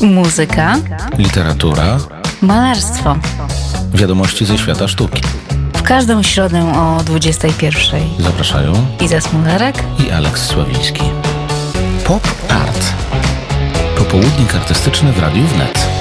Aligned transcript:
Muzyka, 0.00 0.76
literatura, 1.18 1.98
malarstwo. 2.42 3.16
wiadomości 3.94 4.46
ze 4.46 4.58
świata 4.58 4.88
sztuki. 4.88 5.22
W 5.72 5.82
każdą 5.82 6.22
środę 6.22 6.72
o 6.74 7.00
21.00. 7.04 8.00
Zapraszają 8.18 8.72
Iza 9.00 9.20
Smolarek 9.20 9.84
i 10.06 10.10
Aleks 10.10 10.46
Sławiński. 10.46 11.02
Pop 12.04 12.28
Art. 12.48 12.92
Popołudnik 13.98 14.54
artystyczny 14.54 15.12
w 15.12 15.18
Radiu 15.18 15.46
Wnet. 15.46 15.99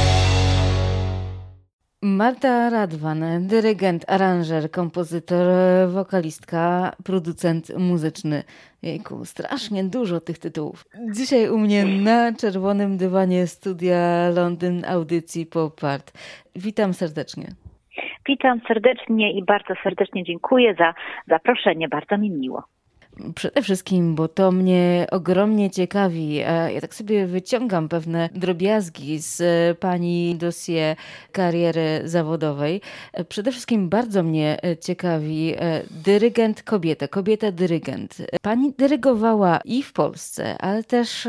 Marta 2.02 2.70
Radwan, 2.70 3.48
dyrygent, 3.48 4.10
aranżer, 4.10 4.72
kompozytor, 4.72 5.48
wokalistka, 5.90 6.92
producent 7.06 7.78
muzyczny. 7.78 8.44
Jejku, 8.82 9.26
strasznie 9.26 9.84
dużo 9.84 10.20
tych 10.22 10.40
tytułów. 10.40 10.86
Dzisiaj 11.16 11.50
u 11.50 11.58
mnie 11.58 11.86
na 11.86 12.34
czerwonym 12.34 12.98
dywanie 12.98 13.48
studia 13.48 14.30
Londyn 14.36 14.86
audycji 14.86 15.46
Pop 15.46 15.84
Art. 15.84 16.12
Witam 16.56 16.94
serdecznie. 16.94 17.48
Witam 18.28 18.62
serdecznie 18.68 19.34
i 19.34 19.44
bardzo 19.44 19.74
serdecznie 19.84 20.24
dziękuję 20.24 20.76
za 20.76 20.94
zaproszenie. 21.28 21.88
Bardzo 21.88 22.18
mi 22.18 22.30
miło. 22.30 22.64
Przede 23.36 23.62
wszystkim, 23.62 24.16
bo 24.16 24.28
to 24.28 24.52
mnie 24.52 25.08
ogromnie 25.12 25.70
ciekawi. 25.70 26.36
Ja 26.74 26.82
tak 26.82 26.96
sobie 26.96 27.26
wyciągam 27.26 27.90
pewne 27.90 28.30
drobiazgi 28.36 29.20
z 29.20 29.42
e, 29.42 29.76
pani 29.76 30.36
dosie 30.36 30.96
kariery 31.32 32.02
zawodowej. 32.06 32.82
E, 33.14 33.24
przede 33.24 33.52
wszystkim 33.52 33.90
bardzo 33.90 34.24
mnie 34.24 34.58
e, 34.64 34.78
ciekawi 34.78 35.56
dyrygent 35.92 36.64
kobieta, 36.64 37.08
kobieta 37.08 37.52
dyrygent. 37.52 38.18
Pani 38.42 38.74
dyrygowała 38.78 39.60
i 39.66 39.84
w 39.84 39.94
Polsce, 39.94 40.58
ale 40.58 40.84
też 40.84 41.28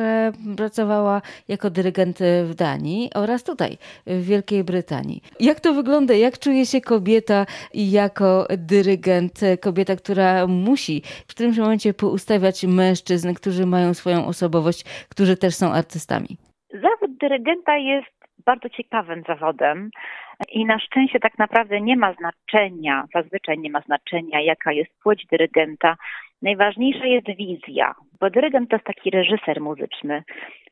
pracowała 0.57 1.23
jako 1.49 1.71
dyrygent 1.71 2.19
w 2.45 2.55
Danii 2.55 3.11
oraz 3.15 3.43
tutaj, 3.43 3.79
w 4.07 4.25
Wielkiej 4.25 4.65
Brytanii. 4.65 5.23
Jak 5.41 5.61
to 5.61 5.75
wygląda? 5.75 6.15
Jak 6.15 6.38
czuje 6.38 6.66
się 6.66 6.80
kobieta 6.80 7.46
jako 7.74 8.46
dyrygent, 8.59 9.41
kobieta, 9.61 9.96
która 9.96 10.46
musi 10.46 11.02
w 11.27 11.30
którymś 11.30 11.59
momencie 11.59 11.80
momencie 11.81 11.95
poustawiać 11.95 12.65
mężczyzn, 12.65 13.35
którzy 13.35 13.67
mają 13.67 13.95
swoją 13.95 14.27
osobowość, 14.27 14.85
którzy 15.09 15.37
też 15.37 15.55
są 15.55 15.73
artystami? 15.73 16.29
Zawód 16.73 17.17
dyrygenta 17.21 17.77
jest 17.77 18.17
bardzo 18.47 18.69
ciekawym 18.69 19.23
zawodem. 19.29 19.91
I 20.53 20.65
na 20.65 20.79
szczęście 20.79 21.21
tak 21.21 21.39
naprawdę 21.39 21.81
nie 21.81 21.97
ma 21.97 22.13
znaczenia, 22.13 23.05
zazwyczaj 23.15 23.59
nie 23.59 23.71
ma 23.71 23.81
znaczenia, 23.81 24.41
jaka 24.41 24.73
jest 24.73 24.91
płeć 25.03 25.27
dyrygenta. 25.31 25.97
Najważniejsza 26.43 27.07
jest 27.07 27.27
wizja, 27.37 27.95
bo 28.21 28.31
dyrygent 28.31 28.71
to 28.71 28.77
jest 28.77 28.87
taki 28.87 29.11
reżyser 29.11 29.61
muzyczny, 29.61 30.23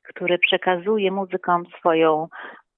który 0.03 0.39
przekazuje 0.39 1.11
muzykom 1.11 1.65
swoją 1.79 2.29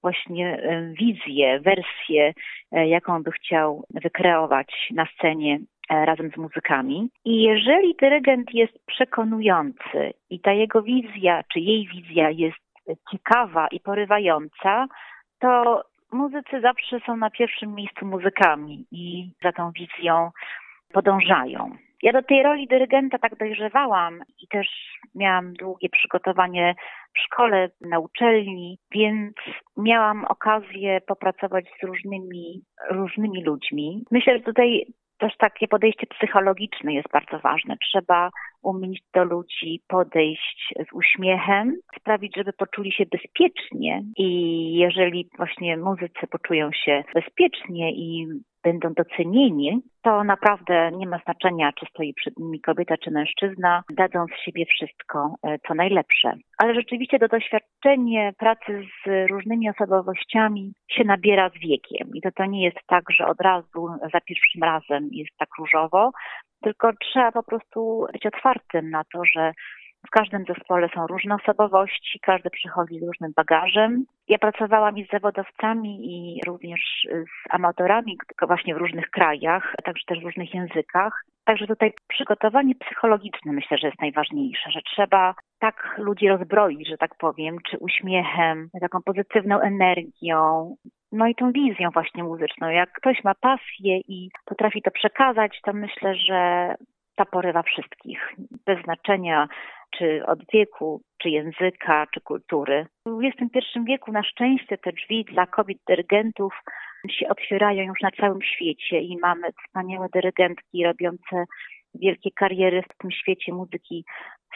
właśnie 0.01 0.61
wizję, 0.99 1.59
wersję, 1.59 2.33
e, 2.71 2.87
jaką 2.87 3.23
by 3.23 3.31
chciał 3.31 3.83
wykreować 4.03 4.89
na 4.91 5.05
scenie 5.05 5.59
razem 5.91 6.31
z 6.31 6.37
muzykami. 6.37 7.09
I 7.25 7.41
jeżeli 7.41 7.95
dyrygent 8.01 8.53
jest 8.53 8.85
przekonujący 8.85 10.13
i 10.29 10.39
ta 10.39 10.51
jego 10.51 10.81
wizja, 10.81 11.43
czy 11.53 11.59
jej 11.59 11.87
wizja 11.87 12.29
jest 12.29 12.57
ciekawa 13.11 13.67
i 13.67 13.79
porywająca, 13.79 14.87
to 15.39 15.83
muzycy 16.11 16.61
zawsze 16.61 16.99
są 17.05 17.17
na 17.17 17.29
pierwszym 17.29 17.75
miejscu 17.75 18.05
muzykami 18.05 18.85
i 18.91 19.31
za 19.43 19.51
tą 19.51 19.71
wizją 19.71 20.31
podążają. 20.93 21.71
Ja 22.03 22.13
do 22.13 22.23
tej 22.23 22.43
roli 22.43 22.67
dyrygenta 22.67 23.17
tak 23.17 23.37
dojrzewałam 23.37 24.19
i 24.43 24.47
też 24.47 24.67
miałam 25.15 25.53
długie 25.53 25.89
przygotowanie 25.89 26.75
w 27.15 27.19
szkole, 27.19 27.69
na 27.81 27.99
uczelni, 27.99 28.77
więc 28.91 29.35
miałam 29.77 30.25
okazję 30.25 31.01
popracować 31.07 31.65
z 31.79 31.83
różnymi, 31.83 32.61
różnymi 32.89 33.43
ludźmi. 33.43 34.03
Myślę, 34.11 34.37
że 34.37 34.43
tutaj 34.43 34.85
też 35.21 35.37
takie 35.37 35.67
podejście 35.67 36.07
psychologiczne 36.07 36.93
jest 36.93 37.09
bardzo 37.13 37.39
ważne. 37.39 37.75
Trzeba 37.77 38.29
umieć 38.63 38.99
do 39.13 39.23
ludzi 39.23 39.81
podejść 39.87 40.73
z 40.89 40.93
uśmiechem, 40.93 41.75
sprawić, 41.99 42.35
żeby 42.35 42.53
poczuli 42.53 42.91
się 42.91 43.05
bezpiecznie 43.05 44.03
i 44.17 44.27
jeżeli 44.73 45.29
właśnie 45.37 45.77
muzycy 45.77 46.27
poczują 46.31 46.69
się 46.71 47.03
bezpiecznie 47.13 47.91
i 47.91 48.27
będą 48.63 48.93
docenieni, 48.93 49.81
to 50.01 50.23
naprawdę 50.23 50.91
nie 50.91 51.07
ma 51.07 51.17
znaczenia, 51.17 51.71
czy 51.73 51.85
stoi 51.85 52.13
przed 52.13 52.37
nimi 52.37 52.61
kobieta 52.61 52.97
czy 52.97 53.11
mężczyzna, 53.11 53.83
dadzą 53.89 54.25
z 54.25 54.45
siebie 54.45 54.65
wszystko, 54.65 55.35
e, 55.43 55.59
co 55.67 55.73
najlepsze. 55.73 56.33
Ale 56.57 56.75
rzeczywiście 56.75 57.19
to 57.19 57.27
doświadczenie 57.27 58.33
pracy 58.37 58.83
z 59.05 59.29
różnymi 59.29 59.69
osobowościami 59.69 60.73
się 60.91 61.03
nabiera 61.03 61.49
z 61.49 61.59
wiekiem. 61.59 62.09
I 62.13 62.21
to, 62.21 62.29
to 62.31 62.45
nie 62.45 62.63
jest 62.63 62.79
tak, 62.87 63.03
że 63.11 63.27
od 63.27 63.41
razu 63.41 63.87
za 64.13 64.21
pierwszym 64.21 64.63
razem 64.63 65.09
jest 65.11 65.37
tak 65.37 65.49
różowo, 65.59 66.11
tylko 66.63 66.91
trzeba 66.93 67.31
po 67.31 67.43
prostu 67.43 68.05
być 68.13 68.25
otwartym 68.25 68.89
na 68.89 69.03
to, 69.13 69.21
że 69.35 69.51
w 70.07 70.09
każdym 70.09 70.45
zespole 70.45 70.89
są 70.95 71.07
różne 71.07 71.35
osobowości, 71.35 72.19
każdy 72.19 72.49
przychodzi 72.49 72.99
z 72.99 73.03
różnym 73.03 73.31
bagażem. 73.35 74.05
Ja 74.27 74.37
pracowałam 74.37 74.97
i 74.97 75.05
z 75.05 75.09
zawodowcami, 75.09 75.99
i 76.01 76.41
również 76.47 77.07
z 77.11 77.53
amatorami, 77.53 78.17
właśnie 78.47 78.75
w 78.75 78.77
różnych 78.77 79.09
krajach, 79.09 79.75
także 79.83 80.03
też 80.07 80.19
w 80.19 80.23
różnych 80.23 80.53
językach. 80.53 81.23
Także 81.45 81.67
tutaj 81.67 81.93
przygotowanie 82.07 82.75
psychologiczne 82.75 83.53
myślę, 83.53 83.77
że 83.77 83.87
jest 83.87 84.01
najważniejsze, 84.01 84.71
że 84.71 84.81
trzeba 84.81 85.33
tak 85.59 85.95
ludzi 85.97 86.27
rozbroić, 86.27 86.87
że 86.87 86.97
tak 86.97 87.15
powiem, 87.15 87.57
czy 87.69 87.77
uśmiechem, 87.77 88.69
taką 88.81 89.01
pozytywną 89.01 89.59
energią, 89.59 90.75
no 91.11 91.27
i 91.27 91.35
tą 91.35 91.51
wizją 91.51 91.89
właśnie 91.89 92.23
muzyczną. 92.23 92.69
Jak 92.69 92.91
ktoś 92.91 93.23
ma 93.23 93.35
pasję 93.35 93.97
i 93.97 94.29
potrafi 94.45 94.81
to 94.81 94.91
przekazać, 94.91 95.59
to 95.63 95.73
myślę, 95.73 96.15
że 96.15 96.73
ta 97.15 97.25
porywa 97.25 97.63
wszystkich, 97.63 98.33
bez 98.65 98.83
znaczenia 98.83 99.47
czy 99.97 100.25
od 100.25 100.39
wieku, 100.53 101.01
czy 101.21 101.29
języka, 101.29 102.07
czy 102.13 102.21
kultury. 102.21 102.85
W 103.05 103.19
XXI 103.23 103.79
wieku 103.87 104.11
na 104.11 104.23
szczęście 104.23 104.77
te 104.77 104.91
drzwi 104.91 105.25
dla 105.25 105.47
kobiet 105.47 105.77
dyrygentów 105.87 106.53
się 107.09 107.29
otwierają 107.29 107.83
już 107.83 108.01
na 108.01 108.11
całym 108.11 108.41
świecie 108.41 109.01
i 109.01 109.17
mamy 109.17 109.47
wspaniałe 109.51 110.07
dyrygentki 110.13 110.85
robiące 110.85 111.45
wielkie 111.95 112.31
kariery 112.31 112.81
w 112.81 112.97
tym 112.97 113.11
świecie 113.11 113.53
muzyki 113.53 114.05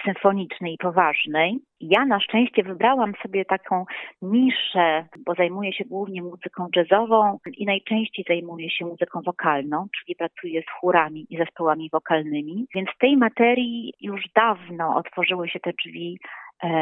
symfonicznej 0.06 0.74
i 0.74 0.78
poważnej. 0.78 1.60
Ja 1.80 2.06
na 2.06 2.20
szczęście 2.20 2.64
wybrałam 2.64 3.14
sobie 3.24 3.46
taką 3.46 3.86
niszę, 4.22 5.06
bo 5.26 5.34
zajmuję 5.34 5.74
się 5.74 5.86
głównie 5.86 6.22
muzyką 6.22 6.68
jazzową 6.76 7.40
i 7.58 7.66
najczęściej 7.66 8.26
zajmuję 8.28 8.70
się 8.70 8.86
muzyką 8.86 9.22
wokalną, 9.26 9.88
czyli 9.98 10.16
pracuję 10.16 10.62
z 10.62 10.80
chórami 10.80 11.26
i 11.30 11.38
zespołami 11.38 11.90
wokalnymi. 11.94 12.66
Więc 12.76 12.90
w 12.90 12.98
tej 12.98 13.18
materii 13.18 13.94
już 14.02 14.24
dawno 14.36 14.96
otworzyły 14.96 15.50
się 15.50 15.60
te 15.60 15.72
drzwi 15.74 16.20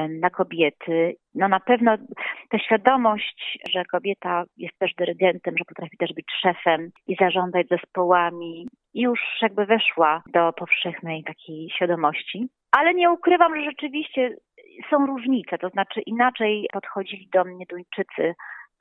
na 0.10 0.30
kobiety. 0.30 1.16
No 1.36 1.48
na 1.48 1.60
pewno 1.60 1.98
ta 2.50 2.60
świadomość, 2.60 3.60
że 3.72 3.86
kobieta 3.86 4.44
jest 4.58 4.78
też 4.80 4.94
dyrygentem, 4.94 5.58
że 5.58 5.66
potrafi 5.66 5.98
też 5.98 6.14
być 6.14 6.26
szefem 6.42 6.92
i 7.08 7.16
zarządzać 7.16 7.68
zespołami, 7.68 8.68
już 8.94 9.20
jakby 9.42 9.66
weszła 9.66 10.24
do 10.34 10.54
powszechnej 10.54 11.24
takiej 11.24 11.70
świadomości. 11.76 12.48
Ale 12.72 12.94
nie 12.94 13.12
ukrywam, 13.12 13.56
że 13.56 13.64
rzeczywiście 13.64 14.36
są 14.90 15.06
różnice, 15.06 15.58
to 15.58 15.70
znaczy 15.70 16.02
inaczej 16.02 16.68
podchodzili 16.74 17.30
do 17.34 17.44
mnie 17.44 17.66
Duńczycy, 17.70 18.34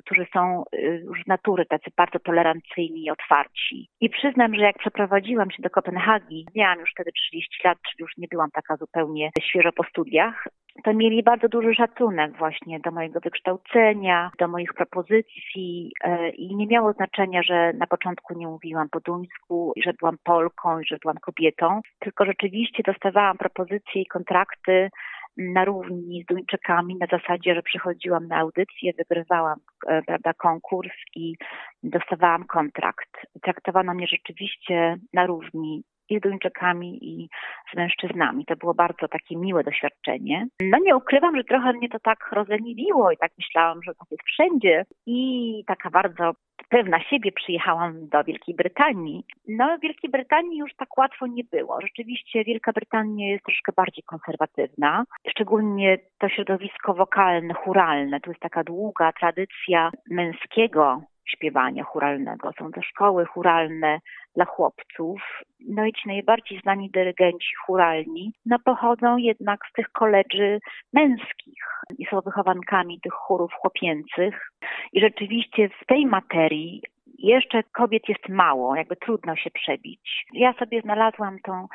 którzy 0.05 0.27
są 0.33 0.65
y, 0.75 1.03
już 1.05 1.23
z 1.25 1.27
natury 1.27 1.67
tacy 1.67 1.91
bardzo 1.97 2.19
tolerancyjni 2.19 3.05
i 3.05 3.11
otwarci. 3.11 3.89
I 4.01 4.11
przyznam, 4.11 4.55
że 4.55 4.63
jak 4.63 4.79
przeprowadziłam 4.79 5.51
się 5.51 5.63
do 5.63 5.71
Kopenhagi, 5.71 6.47
miałam 6.55 6.81
już 6.81 6.91
wtedy 6.91 7.13
30 7.13 7.61
lat, 7.65 7.79
czyli 7.91 8.03
już 8.03 8.17
nie 8.17 8.29
byłam 8.31 8.51
taka 8.51 8.77
zupełnie 8.77 9.31
świeżo 9.43 9.73
po 9.73 9.85
studiach, 9.85 10.49
to 10.85 10.95
mieli 10.95 11.23
bardzo 11.23 11.49
duży 11.49 11.75
szacunek 11.75 12.37
właśnie 12.37 12.81
do 12.81 12.91
mojego 12.91 13.21
wykształcenia, 13.21 14.31
do 14.39 14.49
moich 14.49 14.75
propozycji 14.75 15.93
e, 16.05 16.31
i 16.31 16.57
nie 16.57 16.67
miało 16.67 16.93
znaczenia, 16.93 17.43
że 17.43 17.73
na 17.73 17.87
początku 17.87 18.35
nie 18.35 18.47
mówiłam 18.47 18.89
po 18.89 19.01
duńsku, 19.01 19.73
że 19.85 19.93
byłam 19.93 20.17
Polką 20.25 20.81
i 20.81 20.87
że 20.87 20.99
byłam 21.03 21.17
kobietą, 21.17 21.81
tylko 21.99 22.25
rzeczywiście 22.25 22.83
dostawałam 22.87 23.39
propozycje 23.39 24.03
i 24.03 24.07
kontrakty 24.07 24.89
na 25.37 25.65
równi 25.65 26.23
z 26.23 26.27
Duńczykami 26.27 26.97
na 26.97 27.07
zasadzie, 27.07 27.55
że 27.55 27.63
przychodziłam 27.63 28.29
na 28.29 28.37
audycję, 28.37 28.93
wygrywałam 28.99 29.59
e, 29.87 30.03
prawda, 30.03 30.33
konkurs 30.35 30.93
i 31.15 31.35
dostawałam 31.83 32.45
kontrakt. 32.45 33.11
Traktowano 33.43 33.95
mnie 33.95 34.07
rzeczywiście 34.07 34.97
na 35.13 35.27
równi 35.27 35.83
i 36.09 36.19
z 36.19 36.21
Duńczykami, 36.21 36.99
i 37.05 37.29
z 37.73 37.77
mężczyznami. 37.77 38.45
To 38.45 38.57
było 38.57 38.75
bardzo 38.75 39.09
takie 39.09 39.37
miłe 39.37 39.65
doświadczenie. 39.65 40.47
No 40.61 40.79
nie 40.79 40.97
ukrywam, 40.97 41.37
że 41.37 41.45
trochę 41.45 41.73
mnie 41.73 41.89
to 41.89 41.99
tak 42.01 42.33
rozleniwiło 42.33 43.11
i 43.11 43.17
tak 43.17 43.33
myślałam, 43.39 43.83
że 43.83 43.95
tak 43.95 44.11
jest 44.11 44.23
wszędzie. 44.23 44.85
I 45.07 45.65
taka 45.67 45.91
bardzo 45.91 46.33
pewna 46.69 47.01
siebie 47.01 47.33
przyjechałam 47.33 48.09
do 48.09 48.25
Wielkiej 48.25 48.55
Brytanii. 48.55 49.25
No 49.49 49.79
w 49.79 49.81
Wielkiej 49.81 50.11
Brytanii 50.11 50.59
już 50.59 50.75
tak 50.77 50.99
łatwo 50.99 51.27
nie 51.27 51.45
było. 51.45 51.81
Rzeczywiście 51.81 52.45
Wielka 52.45 52.73
Brytania 52.73 53.29
jest 53.29 53.45
troszkę 53.45 53.73
bardziej 53.77 54.05
konserwatywna. 54.05 55.05
Szczególnie 55.29 55.99
to 56.19 56.29
środowisko 56.29 56.95
wokalne, 56.95 57.55
churalne. 57.55 58.21
Tu 58.21 58.31
jest 58.31 58.43
taka 58.43 58.65
długa 58.65 59.13
tradycja 59.13 59.91
męskiego 60.11 61.03
śpiewania 61.25 61.85
churalnego. 61.85 62.53
Są 62.59 62.73
te 62.73 62.83
szkoły 62.83 63.25
churalne 63.27 63.99
dla 64.35 64.45
chłopców. 64.45 65.43
No 65.69 65.85
i 65.85 65.93
ci 65.93 66.09
najbardziej 66.09 66.61
znani 66.61 66.91
dyrygenci 66.91 67.55
churalni 67.67 68.33
no 68.47 68.59
pochodzą 68.65 69.17
jednak 69.17 69.61
z 69.71 69.73
tych 69.73 69.89
koledży 69.89 70.59
męskich 70.93 71.65
i 71.99 72.07
są 72.07 72.21
wychowankami 72.21 73.01
tych 73.01 73.13
chórów 73.13 73.53
chłopięcych. 73.53 74.51
I 74.93 75.01
rzeczywiście 75.01 75.69
w 75.69 75.87
tej 75.87 76.07
materii 76.07 76.83
jeszcze 77.19 77.63
kobiet 77.63 78.09
jest 78.09 78.29
mało, 78.29 78.77
jakby 78.77 78.97
trudno 78.97 79.37
się 79.37 79.51
przebić. 79.51 80.27
Ja 80.33 80.53
sobie 80.53 80.81
znalazłam 80.81 81.39
tą 81.39 81.67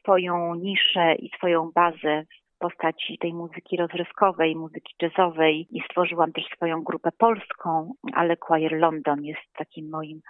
swoją 0.00 0.54
niszę 0.54 1.14
i 1.14 1.30
swoją 1.36 1.70
bazę 1.74 2.24
postaci 2.58 3.18
tej 3.18 3.34
muzyki 3.34 3.76
rozrywkowej, 3.76 4.56
muzyki 4.56 4.94
jazzowej 5.02 5.66
i 5.70 5.80
stworzyłam 5.80 6.32
też 6.32 6.44
swoją 6.56 6.82
grupę 6.82 7.10
polską, 7.18 7.92
ale 8.12 8.36
Choir 8.40 8.72
London 8.72 9.24
jest 9.24 9.52
takim 9.58 9.90
moim 9.90 10.20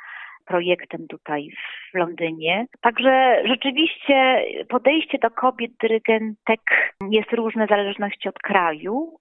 projektem 0.47 1.07
tutaj 1.09 1.49
w 1.93 1.99
Londynie. 1.99 2.67
Także 2.81 3.43
rzeczywiście 3.45 4.45
podejście 4.69 5.19
do 5.19 5.31
kobiet 5.31 5.73
dyrygentek 5.81 6.61
jest 7.11 7.33
różne 7.33 7.67
w 7.67 7.71
zależności 7.71 8.29
od 8.29 8.39
kraju, 8.39 9.19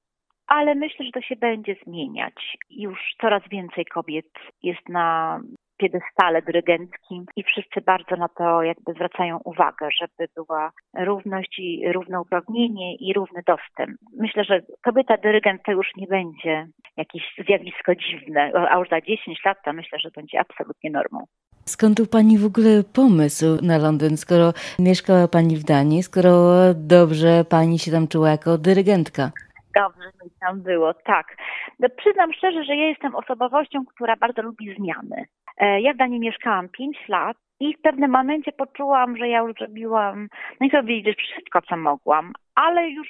ale 0.47 0.75
myślę, 0.75 1.05
że 1.05 1.11
to 1.11 1.21
się 1.21 1.35
będzie 1.35 1.75
zmieniać. 1.85 2.57
Już 2.69 2.99
coraz 3.21 3.43
więcej 3.49 3.85
kobiet 3.85 4.29
jest 4.63 4.89
na 4.89 5.39
piedestale 5.77 6.41
dyrygenckim 6.41 7.25
i 7.35 7.43
wszyscy 7.43 7.81
bardzo 7.81 8.15
na 8.15 8.27
to 8.27 8.63
jakby 8.63 8.93
zwracają 8.93 9.39
uwagę, 9.43 9.89
żeby 10.01 10.29
była 10.35 10.71
równość 10.97 11.59
i 11.59 11.91
równouprawnienie 11.93 12.95
i 12.95 13.13
równy 13.13 13.41
dostęp. 13.47 13.97
Myślę, 14.17 14.43
że 14.43 14.61
kobieta 14.83 15.17
dyrygent 15.17 15.61
to 15.65 15.71
już 15.71 15.87
nie 15.97 16.07
będzie 16.07 16.67
jakieś 16.97 17.23
zjawisko 17.47 17.95
dziwne, 17.95 18.51
a 18.69 18.79
już 18.79 18.89
za 18.89 19.01
10 19.01 19.45
lat 19.45 19.57
to 19.65 19.73
myślę, 19.73 19.99
że 19.99 20.09
będzie 20.15 20.39
absolutnie 20.39 20.91
normą. 20.91 21.25
Skąd 21.65 21.99
u 21.99 22.07
Pani 22.07 22.37
w 22.37 22.45
ogóle 22.45 22.83
pomysł 22.93 23.45
na 23.61 23.77
Londyn, 23.77 24.17
skoro 24.17 24.53
mieszkała 24.79 25.27
Pani 25.27 25.55
w 25.57 25.63
Danii, 25.63 26.03
skoro 26.03 26.33
dobrze 26.73 27.45
Pani 27.49 27.79
się 27.79 27.91
tam 27.91 28.07
czuła 28.07 28.29
jako 28.29 28.57
dyrygentka? 28.57 29.31
Dobrze 29.75 30.07
mi 30.23 30.31
tam 30.39 30.61
było, 30.61 30.93
tak. 30.93 31.37
No, 31.79 31.87
przyznam 31.97 32.33
szczerze, 32.33 32.63
że 32.63 32.75
ja 32.75 32.87
jestem 32.87 33.15
osobowością, 33.15 33.85
która 33.85 34.15
bardzo 34.15 34.41
lubi 34.41 34.75
zmiany. 34.75 35.25
E, 35.57 35.81
ja 35.81 35.93
w 35.93 35.97
Danii 35.97 36.19
mieszkałam 36.19 36.69
5 36.69 36.97
lat 37.07 37.37
i 37.59 37.75
w 37.75 37.81
pewnym 37.81 38.11
momencie 38.11 38.51
poczułam, 38.51 39.17
że 39.17 39.27
ja 39.27 39.39
już 39.39 39.53
zrobiłam, 39.53 40.27
no 40.61 40.67
i 40.67 40.69
zrobić 40.69 41.17
wszystko, 41.17 41.61
co 41.61 41.77
mogłam, 41.77 42.33
ale 42.55 42.89
już 42.89 43.07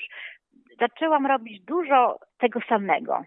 zaczęłam 0.79 1.25
robić 1.25 1.61
dużo 1.65 2.19
tego 2.37 2.59
samego. 2.69 3.23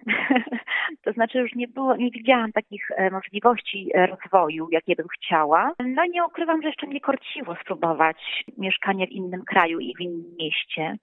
to 1.05 1.12
znaczy 1.12 1.39
już 1.39 1.55
nie 1.55 1.69
było, 1.69 1.97
nie 1.97 2.11
widziałam 2.11 2.53
takich 2.53 2.91
e, 2.91 3.11
możliwości 3.11 3.91
e, 3.94 4.06
rozwoju, 4.06 4.69
jakie 4.71 4.97
bym 4.97 5.06
chciała. 5.09 5.73
No 5.85 6.05
nie 6.05 6.25
ukrywam, 6.25 6.62
że 6.62 6.69
jeszcze 6.69 6.87
mnie 6.87 7.00
korciło 7.00 7.56
spróbować 7.62 8.44
mieszkania 8.59 9.06
w 9.06 9.11
innym 9.11 9.43
kraju 9.44 9.81
i 9.81 9.94
w 9.97 10.00
innym 10.00 10.37
mieście. 10.39 10.97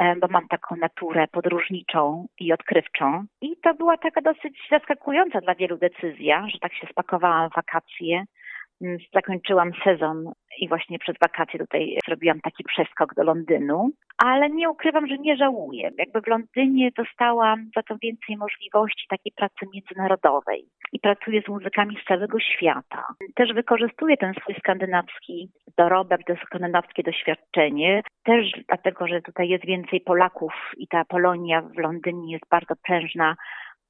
E, 0.00 0.16
bo 0.16 0.26
mam 0.28 0.48
taką 0.48 0.76
naturę 0.76 1.26
podróżniczą 1.28 2.26
i 2.38 2.52
odkrywczą. 2.52 3.24
I 3.40 3.56
to 3.56 3.74
była 3.74 3.96
taka 3.96 4.20
dosyć 4.20 4.58
zaskakująca 4.70 5.40
dla 5.40 5.54
wielu 5.54 5.78
decyzja, 5.78 6.46
że 6.52 6.58
tak 6.58 6.74
się 6.74 6.86
spakowałam 6.90 7.50
w 7.50 7.54
wakacje. 7.54 8.24
Mm, 8.82 8.98
zakończyłam 9.14 9.70
sezon 9.84 10.32
i 10.60 10.68
właśnie 10.68 10.98
przez 10.98 11.16
wakacje 11.20 11.58
tutaj 11.58 11.98
zrobiłam 12.06 12.40
taki 12.40 12.64
przeskok 12.64 13.14
do 13.14 13.22
Londynu, 13.22 13.90
ale 14.18 14.50
nie 14.50 14.70
ukrywam, 14.70 15.06
że 15.06 15.18
nie 15.18 15.36
żałuję. 15.36 15.90
Jakby 15.98 16.20
w 16.20 16.26
Londynie 16.26 16.90
dostałam 16.96 17.70
za 17.76 17.82
to 17.82 17.96
więcej 18.02 18.36
możliwości 18.36 19.06
takiej 19.08 19.32
pracy 19.36 19.66
międzynarodowej 19.74 20.64
i 20.92 21.00
pracuję 21.00 21.42
z 21.42 21.48
muzykami 21.48 21.96
z 22.02 22.08
całego 22.08 22.40
świata. 22.40 23.04
Też 23.34 23.52
wykorzystuję 23.52 24.16
ten 24.16 24.34
swój 24.34 24.54
skandynawski 24.54 25.48
dorobek, 25.78 26.20
to 26.26 26.34
skandynawskie 26.46 27.02
doświadczenie, 27.02 28.02
też 28.24 28.52
dlatego, 28.68 29.06
że 29.06 29.22
tutaj 29.22 29.48
jest 29.48 29.64
więcej 29.66 30.00
Polaków 30.00 30.52
i 30.76 30.88
ta 30.88 31.04
Polonia 31.04 31.62
w 31.62 31.78
Londynie 31.78 32.32
jest 32.32 32.48
bardzo 32.50 32.74
prężna 32.84 33.36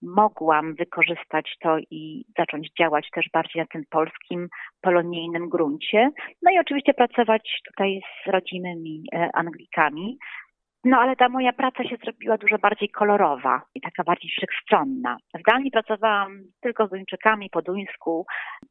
mogłam 0.02 0.74
wykorzystać 0.74 1.56
to 1.62 1.78
i 1.90 2.24
zacząć 2.38 2.68
działać 2.78 3.10
też 3.14 3.30
bardziej 3.32 3.62
na 3.62 3.66
tym 3.66 3.84
polskim, 3.90 4.48
polonijnym 4.80 5.48
gruncie. 5.48 6.10
No 6.42 6.50
i 6.52 6.58
oczywiście 6.58 6.94
pracować 6.94 7.60
tutaj 7.66 8.00
z 8.24 8.30
rodzimymi 8.30 9.04
e, 9.12 9.30
Anglikami, 9.34 10.18
no 10.84 10.98
ale 10.98 11.16
ta 11.16 11.28
moja 11.28 11.52
praca 11.52 11.84
się 11.84 11.96
zrobiła 11.96 12.38
dużo 12.38 12.58
bardziej 12.58 12.88
kolorowa 12.88 13.62
i 13.74 13.80
taka 13.80 14.04
bardziej 14.04 14.30
wszechstronna. 14.30 15.16
W 15.34 15.50
Danii 15.50 15.70
pracowałam 15.70 16.42
tylko 16.60 16.86
z 16.86 16.90
Duńczykami 16.90 17.50
po 17.50 17.62
duńsku, 17.62 18.26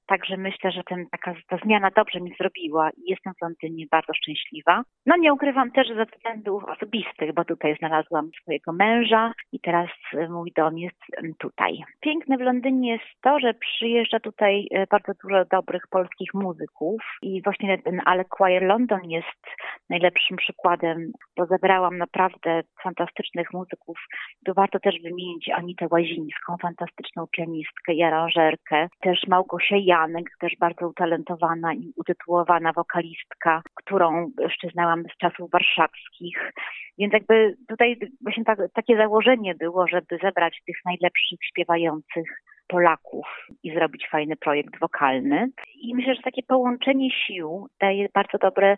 także 0.08 0.38
myślę, 0.38 0.72
że 0.72 0.84
ten, 0.84 1.06
taka, 1.12 1.34
ta 1.48 1.58
zmiana 1.58 1.90
dobrze 1.96 2.22
mi 2.22 2.34
zrobiła 2.40 2.90
i 2.90 3.02
jestem 3.12 3.34
w 3.34 3.42
Londynie 3.42 3.86
bardzo 3.92 4.14
szczęśliwa. 4.14 4.84
No 5.06 5.18
nie 5.18 5.34
ukrywam 5.34 5.72
też 5.72 5.88
ze 5.88 6.06
względów 6.06 6.64
osobistych, 6.64 7.34
bo 7.34 7.46
tutaj 7.46 7.76
znalazłam 7.80 8.30
swojego 8.42 8.74
męża 8.74 9.34
i 9.52 9.60
teraz 9.60 9.90
mój 10.30 10.52
dom 10.56 10.78
jest 10.78 11.00
tutaj. 11.40 11.84
Piękne 12.00 12.38
w 12.38 12.42
Londynie 12.42 12.92
jest 12.92 13.22
to, 13.22 13.40
że 13.40 13.54
przyjeżdża 13.54 14.20
tutaj 14.20 14.68
e, 14.72 14.88
bardzo 14.88 15.12
dużo 15.24 15.46
dobrych 15.46 15.84
polskich 15.90 16.34
muzyków 16.34 17.02
i 17.22 17.42
właśnie 17.42 17.78
ten 17.78 18.02
Ale 18.06 18.26
Choir 18.30 18.64
London 18.64 19.00
jest 19.04 19.46
najlepszym 19.90 20.38
przykładem, 20.38 21.12
bo 21.38 21.46
zebrałam 21.46 21.99
naprawdę 22.00 22.62
fantastycznych 22.84 23.54
muzyków. 23.54 23.98
Tu 24.46 24.54
warto 24.54 24.80
też 24.80 24.96
wymienić 25.04 25.50
Anitę 25.50 25.88
Łazińską, 25.92 26.58
fantastyczną 26.62 27.28
pianistkę 27.28 27.94
i 27.94 28.04
aranżerkę, 28.04 28.88
też 29.02 29.28
Małgosię 29.28 29.78
Janek, 29.78 30.26
też 30.40 30.54
bardzo 30.60 30.88
utalentowana 30.88 31.74
i 31.74 31.94
utytułowana 31.96 32.74
wokalistka, 32.74 33.62
którą 33.76 34.32
jeszcze 34.40 34.70
znałam 34.70 35.04
z 35.04 35.18
czasów 35.18 35.52
warszawskich. 35.52 36.52
Więc 36.98 37.14
jakby 37.14 37.58
tutaj 37.68 38.00
właśnie 38.22 38.44
tak, 38.44 38.60
takie 38.74 38.98
założenie 38.98 39.56
było, 39.56 39.88
żeby 39.88 40.18
zebrać 40.24 40.62
tych 40.66 40.78
najlepszych 40.86 41.40
śpiewających 41.44 42.42
Polaków 42.68 43.26
i 43.64 43.74
zrobić 43.74 44.08
fajny 44.12 44.36
projekt 44.36 44.80
wokalny. 44.80 45.50
I 45.76 45.96
myślę, 45.96 46.16
że 46.16 46.22
takie 46.22 46.44
połączenie 46.44 47.10
sił 47.12 47.68
daje 47.80 48.08
bardzo 48.14 48.38
dobre 48.38 48.78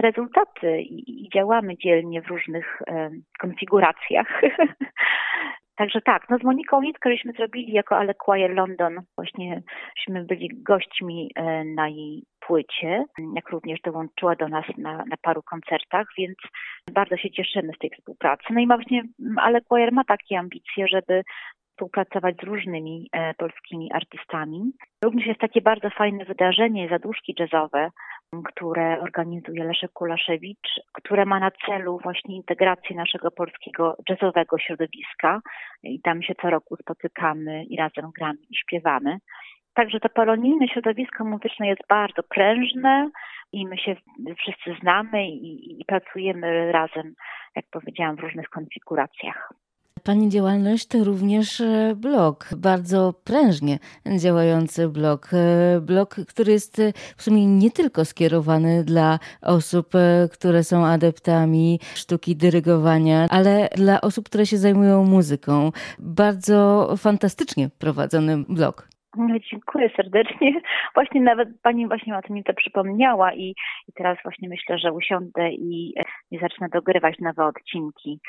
rezultaty 0.00 0.80
i, 0.80 1.24
i 1.24 1.28
działamy 1.34 1.76
dzielnie 1.76 2.22
w 2.22 2.26
różnych 2.26 2.82
e, 2.86 3.10
konfiguracjach. 3.40 4.40
Także 5.80 6.00
tak, 6.00 6.28
no 6.30 6.38
z 6.38 6.42
Moniką 6.42 6.80
Litkę 6.80 7.10
żeśmy 7.10 7.32
zrobili 7.32 7.72
jako 7.72 7.96
Ale 7.96 8.14
Choir 8.18 8.54
London, 8.54 9.00
właśnieśmy 9.16 10.24
byli 10.28 10.48
gośćmi 10.62 11.30
e, 11.34 11.64
na 11.64 11.88
jej 11.88 12.22
płycie, 12.40 13.04
jak 13.34 13.48
również 13.48 13.80
dołączyła 13.80 14.36
do 14.36 14.48
nas 14.48 14.64
na, 14.78 14.96
na 14.96 15.16
paru 15.22 15.42
koncertach, 15.42 16.06
więc 16.18 16.36
bardzo 16.92 17.16
się 17.16 17.30
cieszymy 17.30 17.72
z 17.76 17.78
tej 17.78 17.90
współpracy. 17.90 18.44
No 18.50 18.60
i 18.60 18.66
właśnie 18.66 19.02
Ale 19.36 19.60
Choir 19.68 19.92
ma 19.92 20.04
takie 20.04 20.38
ambicje, 20.38 20.88
żeby 20.88 21.22
współpracować 21.70 22.36
z 22.36 22.44
różnymi 22.44 23.08
e, 23.12 23.34
polskimi 23.34 23.92
artystami. 23.92 24.72
Również 25.04 25.26
jest 25.26 25.40
takie 25.40 25.60
bardzo 25.60 25.90
fajne 25.90 26.24
wydarzenie, 26.24 26.88
zaduszki 26.88 27.34
jazzowe, 27.38 27.90
które 28.44 29.00
organizuje 29.00 29.64
Leszek 29.64 29.92
Kulaszewicz, 29.92 30.68
które 30.92 31.24
ma 31.24 31.40
na 31.40 31.50
celu 31.66 31.98
właśnie 32.02 32.36
integrację 32.36 32.96
naszego 32.96 33.30
polskiego 33.30 33.96
jazzowego 34.08 34.58
środowiska 34.58 35.40
i 35.82 36.00
tam 36.00 36.22
się 36.22 36.34
co 36.42 36.50
roku 36.50 36.76
spotykamy 36.76 37.64
i 37.64 37.76
razem 37.76 38.10
gramy 38.18 38.38
i 38.50 38.56
śpiewamy. 38.56 39.18
Także 39.74 40.00
to 40.00 40.08
polonijne 40.08 40.68
środowisko 40.68 41.24
muzyczne 41.24 41.68
jest 41.68 41.82
bardzo 41.88 42.22
prężne 42.22 43.10
i 43.52 43.66
my 43.66 43.78
się 43.78 43.96
wszyscy 44.38 44.80
znamy 44.80 45.28
i, 45.28 45.80
i 45.80 45.84
pracujemy 45.84 46.72
razem, 46.72 47.14
jak 47.56 47.64
powiedziałam, 47.70 48.16
w 48.16 48.20
różnych 48.20 48.48
konfiguracjach. 48.48 49.52
Pani 50.04 50.28
działalność 50.28 50.86
to 50.86 51.04
również 51.04 51.60
e, 51.60 51.94
blog, 51.96 52.48
bardzo 52.56 53.14
prężnie 53.24 53.78
działający 54.18 54.88
blog. 54.88 55.30
E, 55.32 55.80
blog, 55.80 56.16
który 56.28 56.52
jest 56.52 56.78
e, 56.78 56.92
w 56.92 57.22
sumie 57.22 57.46
nie 57.46 57.70
tylko 57.70 58.04
skierowany 58.04 58.84
dla 58.84 59.18
osób, 59.42 59.86
które 60.32 60.64
są 60.64 60.86
adeptami 60.86 61.78
sztuki 61.94 62.36
dyrygowania, 62.36 63.26
ale 63.30 63.68
dla 63.76 64.00
osób, 64.00 64.24
które 64.26 64.46
się 64.46 64.56
zajmują 64.56 65.04
muzyką. 65.04 65.72
Bardzo 65.98 66.88
fantastycznie 66.96 67.68
prowadzony 67.78 68.44
blog. 68.48 68.90
Dziękuję 69.50 69.90
serdecznie. 69.96 70.60
Właśnie 70.94 71.20
nawet 71.20 71.48
Pani 71.62 71.88
właśnie 71.88 72.16
o 72.16 72.22
tym 72.22 72.36
mi 72.36 72.44
to 72.44 72.54
przypomniała 72.54 73.34
i, 73.34 73.54
i 73.88 73.92
teraz 73.94 74.18
właśnie 74.22 74.48
myślę, 74.48 74.78
że 74.78 74.92
usiądę 74.92 75.50
i, 75.52 75.94
i 76.30 76.38
zacznę 76.38 76.68
dogrywać 76.68 77.18
nowe 77.18 77.44
odcinki, 77.44 78.20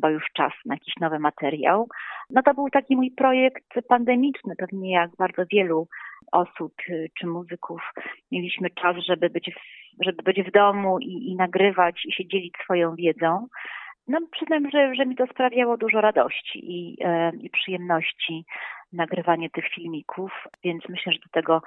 bo 0.00 0.08
już 0.08 0.24
czas 0.32 0.52
na 0.64 0.74
jakiś 0.74 0.94
nowy 1.00 1.18
materiał. 1.18 1.88
No 2.30 2.42
to 2.42 2.54
był 2.54 2.70
taki 2.70 2.96
mój 2.96 3.10
projekt 3.10 3.64
pandemiczny, 3.88 4.54
pewnie 4.58 4.92
jak 4.92 5.10
bardzo 5.18 5.42
wielu 5.52 5.88
osób 6.32 6.72
czy 7.18 7.26
muzyków 7.26 7.82
mieliśmy 8.32 8.70
czas, 8.70 8.96
żeby 8.96 9.30
być 9.30 9.50
w, 9.54 10.04
żeby 10.04 10.22
być 10.22 10.42
w 10.42 10.52
domu 10.52 10.98
i, 10.98 11.30
i 11.30 11.36
nagrywać 11.36 12.04
i 12.04 12.12
się 12.12 12.26
dzielić 12.26 12.54
swoją 12.64 12.94
wiedzą. 12.94 13.46
No 14.08 14.18
przyznam, 14.32 14.70
że, 14.70 14.94
że 14.94 15.06
mi 15.06 15.16
to 15.16 15.26
sprawiało 15.26 15.76
dużo 15.76 16.00
radości 16.00 16.58
i, 16.72 16.96
e, 17.04 17.32
i 17.40 17.50
przyjemności 17.50 18.44
nagrywanie 18.92 19.50
tych 19.50 19.68
filmików, 19.68 20.32
więc 20.64 20.88
myślę, 20.88 21.12
że 21.12 21.18
do 21.18 21.28
tego 21.32 21.62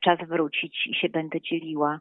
czas 0.00 0.18
wrócić 0.28 0.86
i 0.86 0.94
się 0.94 1.08
będę 1.08 1.40
dzieliła 1.40 1.98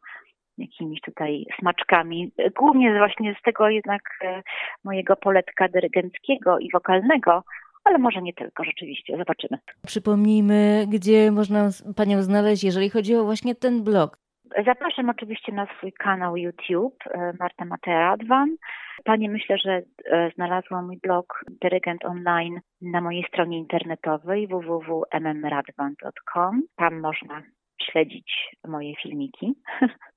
jakimiś 0.61 1.01
tutaj 1.01 1.45
smaczkami. 1.59 2.31
Głównie 2.57 2.97
właśnie 2.97 3.35
z 3.39 3.43
tego 3.43 3.69
jednak 3.69 4.01
e, 4.23 4.41
mojego 4.83 5.15
poletka 5.15 5.67
dyrygenckiego 5.67 6.59
i 6.59 6.71
wokalnego, 6.71 7.43
ale 7.83 7.97
może 7.97 8.21
nie 8.21 8.33
tylko, 8.33 8.63
rzeczywiście, 8.63 9.17
zobaczymy. 9.17 9.57
Przypomnijmy, 9.85 10.85
gdzie 10.89 11.31
można 11.31 11.69
Panią 11.95 12.21
znaleźć, 12.21 12.63
jeżeli 12.63 12.89
chodzi 12.89 13.15
o 13.15 13.23
właśnie 13.23 13.55
ten 13.55 13.83
blog. 13.83 14.17
Zapraszam 14.65 15.09
oczywiście 15.09 15.51
na 15.51 15.67
swój 15.77 15.93
kanał 15.93 16.37
YouTube 16.37 17.03
e, 17.07 17.33
Marta 17.39 17.65
Matera-Adwan. 17.65 18.47
Pani 19.03 19.29
myślę, 19.29 19.57
że 19.57 19.81
e, 20.05 20.31
znalazła 20.35 20.81
mój 20.81 20.97
blog 20.97 21.45
Dyrygent 21.61 22.05
Online 22.05 22.59
na 22.81 23.01
mojej 23.01 23.25
stronie 23.27 23.57
internetowej 23.57 24.47
www.mmradwan.com. 24.47 26.61
Tam 26.75 26.99
można 26.99 27.43
śledzić 27.81 28.55
moje 28.67 28.95
filmiki. 28.95 29.53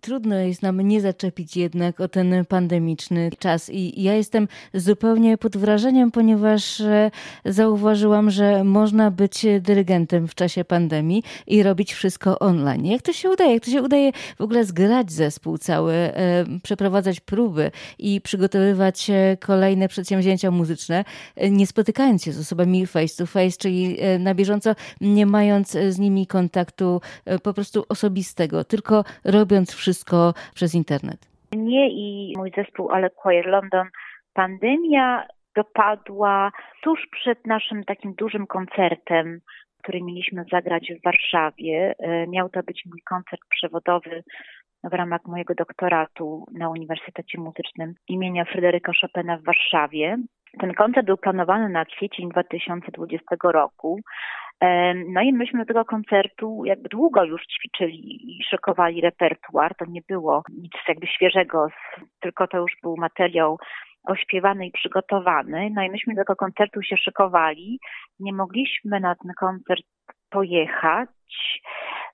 Trudno 0.00 0.34
jest 0.34 0.62
nam 0.62 0.80
nie 0.80 1.00
zaczepić 1.00 1.56
jednak 1.56 2.00
o 2.00 2.08
ten 2.08 2.44
pandemiczny 2.48 3.30
czas 3.38 3.70
i 3.70 4.02
ja 4.02 4.14
jestem 4.14 4.48
zupełnie 4.74 5.38
pod 5.38 5.56
wrażeniem, 5.56 6.10
ponieważ 6.10 6.80
e, 6.80 7.10
zauważyłam, 7.44 8.30
że 8.30 8.64
można 8.64 9.10
być 9.10 9.46
dyrygentem 9.60 10.28
w 10.28 10.34
czasie 10.34 10.64
pandemii 10.64 11.22
i 11.46 11.62
robić 11.62 11.94
wszystko 11.94 12.38
online. 12.38 12.86
Jak 12.86 13.02
to 13.02 13.12
się 13.12 13.30
udaje? 13.30 13.54
Jak 13.54 13.64
to 13.64 13.70
się 13.70 13.82
udaje 13.82 14.12
w 14.38 14.40
ogóle 14.40 14.64
zgrać 14.64 15.12
zespół 15.12 15.58
cały, 15.58 15.92
e, 15.92 16.44
przeprowadzać 16.62 17.20
próby 17.20 17.70
i 17.98 18.20
przygotowywać 18.20 19.10
e, 19.10 19.36
kolejne 19.40 19.88
przedsięwzięcia 19.88 20.50
muzyczne, 20.50 21.04
nie 21.50 21.66
spotykając 21.66 22.24
się 22.24 22.32
z 22.32 22.38
osobami 22.38 22.86
face 22.86 23.16
to 23.16 23.26
face, 23.26 23.56
czyli 23.58 23.98
na 24.18 24.34
bieżąco, 24.34 24.74
nie 25.00 25.26
mając 25.26 25.70
z 25.70 25.98
nimi 25.98 26.26
kontaktu 26.26 27.00
po 27.42 27.54
prostu 27.54 27.84
osobistego, 27.88 28.64
tylko 28.64 29.04
robiąc 29.24 29.70
wszystko 29.70 29.89
wszystko 29.90 30.34
przez 30.54 30.74
internet? 30.74 31.28
Nie 31.52 31.88
i 31.90 32.34
mój 32.36 32.50
zespół, 32.56 32.90
ale 32.90 33.10
Choir 33.16 33.46
London. 33.46 33.86
Pandemia 34.32 35.26
dopadła 35.56 36.50
tuż 36.82 37.00
przed 37.12 37.46
naszym 37.46 37.84
takim 37.84 38.14
dużym 38.14 38.46
koncertem, 38.46 39.40
który 39.82 40.02
mieliśmy 40.02 40.44
zagrać 40.52 40.92
w 40.92 41.04
Warszawie. 41.04 41.94
E, 41.98 42.26
miał 42.26 42.48
to 42.48 42.62
być 42.62 42.82
mój 42.86 43.02
koncert 43.02 43.40
przewodowy 43.48 44.22
w 44.84 44.92
ramach 44.92 45.20
mojego 45.26 45.54
doktoratu 45.54 46.46
na 46.52 46.70
Uniwersytecie 46.70 47.40
Muzycznym 47.40 47.94
imienia 48.08 48.44
Fryderyka 48.44 48.92
Chopina 49.00 49.36
w 49.38 49.44
Warszawie. 49.44 50.16
Ten 50.60 50.74
koncert 50.74 51.06
był 51.06 51.16
planowany 51.16 51.68
na 51.68 51.84
kwiecień 51.84 52.28
2020 52.28 53.36
roku. 53.44 54.00
No 55.06 55.20
i 55.20 55.32
myśmy 55.32 55.58
do 55.58 55.64
tego 55.64 55.84
koncertu 55.84 56.62
jakby 56.64 56.88
długo 56.88 57.24
już 57.24 57.42
ćwiczyli 57.46 58.38
i 58.38 58.44
szykowali 58.50 59.00
repertuar. 59.00 59.74
To 59.74 59.84
nie 59.88 60.00
było 60.08 60.42
nic 60.58 60.72
jakby 60.88 61.06
świeżego, 61.06 61.68
tylko 62.20 62.46
to 62.46 62.58
już 62.58 62.72
był 62.82 62.96
materiał 62.96 63.58
ośpiewany 64.04 64.66
i 64.66 64.72
przygotowany. 64.72 65.70
No 65.74 65.82
i 65.82 65.90
myśmy 65.90 66.14
do 66.14 66.20
tego 66.20 66.36
koncertu 66.36 66.82
się 66.82 66.96
szykowali. 66.96 67.78
Nie 68.20 68.32
mogliśmy 68.32 69.00
na 69.00 69.14
ten 69.14 69.32
koncert 69.38 69.86
pojechać. 70.30 71.08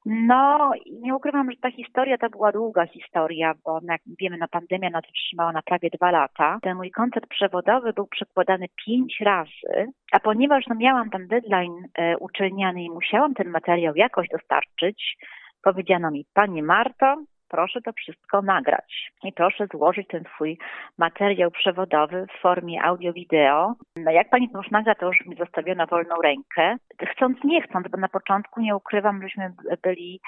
No, 0.09 0.71
nie 1.01 1.15
ukrywam, 1.15 1.51
że 1.51 1.57
ta 1.57 1.71
historia 1.71 2.19
to 2.19 2.31
była 2.31 2.53
długa 2.53 2.87
historia, 2.87 3.55
bo 3.65 3.81
jak 3.83 4.01
wiemy, 4.21 4.37
na 4.37 4.49
pandemia 4.49 4.91
nas 4.91 5.05
na 5.53 5.63
prawie 5.63 5.91
dwa 5.91 6.11
lata. 6.11 6.59
Ten 6.63 6.77
mój 6.77 6.91
koncert 6.91 7.27
przewodowy 7.27 7.93
był 7.93 8.07
przekładany 8.07 8.67
pięć 8.87 9.21
razy, 9.21 9.93
a 10.13 10.21
ponieważ 10.21 10.67
no, 10.67 10.75
miałam 10.75 11.11
tam 11.11 11.27
deadline 11.27 11.89
e, 11.99 12.19
uczelniany 12.19 12.83
i 12.83 12.91
musiałam 12.91 13.35
ten 13.35 13.49
materiał 13.49 13.97
jakoś 13.97 14.29
dostarczyć, 14.29 15.17
powiedziano 15.63 16.11
mi, 16.11 16.27
Pani 16.35 16.63
Marto, 16.63 17.17
proszę 17.49 17.81
to 17.83 17.93
wszystko 17.93 18.43
nagrać 18.43 19.13
i 19.25 19.33
proszę 19.33 19.67
złożyć 19.73 20.09
ten 20.09 20.25
swój 20.35 20.59
materiał 20.99 21.51
przewodowy 21.51 22.27
w 22.27 22.41
formie 22.41 22.83
audio-wideo. 22.83 23.75
No 23.97 24.11
jak 24.11 24.31
pani 24.31 24.51
to 24.51 24.59
już 24.59 24.71
nagra, 24.71 24.95
to 24.95 25.07
już 25.07 25.27
mi 25.27 25.37
zostawiono 25.37 25.87
wolną 25.87 26.15
rękę. 26.23 26.77
Chcąc, 27.13 27.39
nie 27.45 27.63
chcąc, 27.63 27.89
bo 27.89 27.99
na 27.99 28.09
początku 28.09 28.61
nie 28.61 28.77
ukrywam, 28.77 29.23
żeśmy 29.23 29.53
byli 29.83 30.21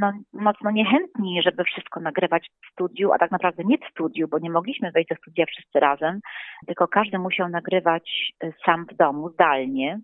no, 0.00 0.12
mocno 0.32 0.70
niechętni, 0.70 1.42
żeby 1.42 1.64
wszystko 1.64 2.00
nagrywać 2.00 2.48
w 2.62 2.72
studiu, 2.72 3.12
a 3.12 3.18
tak 3.18 3.30
naprawdę 3.30 3.62
nie 3.64 3.78
w 3.78 3.90
studiu, 3.90 4.28
bo 4.28 4.38
nie 4.38 4.50
mogliśmy 4.50 4.92
wejść 4.92 5.08
do 5.08 5.16
studia 5.16 5.46
wszyscy 5.46 5.80
razem, 5.80 6.20
tylko 6.66 6.88
każdy 6.88 7.18
musiał 7.18 7.48
nagrywać 7.48 8.32
sam 8.64 8.86
w 8.92 8.96
domu, 8.96 9.28
zdalnie. 9.28 9.98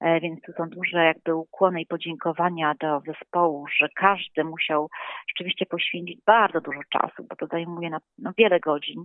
E, 0.00 0.20
więc 0.20 0.40
tu 0.42 0.52
są 0.52 0.68
duże 0.68 1.04
jakby 1.04 1.34
ukłony 1.34 1.80
i 1.80 1.86
podziękowania 1.86 2.74
do 2.80 3.00
zespołu, 3.00 3.66
że 3.78 3.88
każdy 3.96 4.44
musiał 4.44 4.88
rzeczywiście 5.28 5.66
poświęcić 5.66 6.20
bardzo 6.26 6.60
dużo 6.60 6.80
czasu, 6.92 7.26
bo 7.30 7.36
to 7.36 7.46
zajmuje 7.46 7.90
na, 7.90 7.98
no, 8.18 8.32
wiele 8.38 8.60
godzin, 8.60 9.04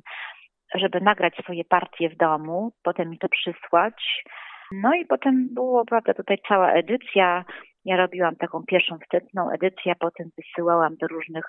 żeby 0.75 1.01
nagrać 1.01 1.33
swoje 1.35 1.63
partie 1.65 2.09
w 2.09 2.17
domu, 2.17 2.71
potem 2.83 3.09
mi 3.09 3.17
to 3.17 3.29
przysłać. 3.29 4.23
No 4.71 4.93
i 4.93 5.05
potem 5.05 5.47
było, 5.51 5.85
prawda, 5.85 6.13
tutaj 6.13 6.37
cała 6.47 6.71
edycja. 6.71 7.45
Ja 7.85 7.97
robiłam 7.97 8.35
taką 8.35 8.63
pierwszą 8.67 8.97
wstępną 8.99 9.51
edycję, 9.51 9.91
a 9.91 9.95
potem 9.95 10.29
wysyłałam 10.37 10.95
do 10.95 11.07
różnych 11.07 11.45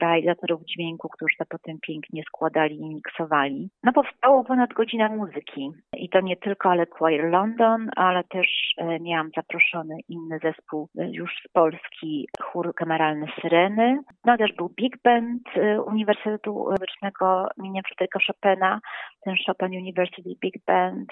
realizatorów 0.00 0.64
dźwięku, 0.64 1.08
którzy 1.08 1.36
to 1.38 1.44
potem 1.48 1.78
pięknie 1.82 2.22
składali 2.26 2.76
i 2.76 2.94
miksowali. 2.94 3.70
No 3.82 3.92
powstało 3.92 4.44
ponad 4.44 4.72
godzina 4.72 5.08
muzyki 5.08 5.70
i 5.96 6.08
to 6.08 6.20
nie 6.20 6.36
tylko 6.36 6.70
ale 6.70 6.86
Choir 6.98 7.24
London, 7.24 7.90
ale 7.96 8.24
też 8.24 8.74
e, 8.76 9.00
miałam 9.00 9.30
zaproszony 9.36 9.96
inny 10.08 10.38
zespół 10.42 10.88
e, 10.98 11.10
już 11.10 11.30
z 11.44 11.52
Polski, 11.52 12.28
chór 12.42 12.74
kameralny 12.74 13.26
Syreny. 13.40 13.98
No 14.24 14.36
też 14.36 14.52
był 14.52 14.68
Big 14.68 15.02
Band 15.02 15.42
e, 15.56 15.82
Uniwersytetu 15.82 16.66
Muzycznego 16.86 17.48
imienia 17.58 17.82
Fryderyka 17.88 18.18
Chopina, 18.26 18.80
ten 19.24 19.34
Chopin 19.46 19.78
University 19.78 20.30
Big 20.40 20.64
Band 20.66 21.08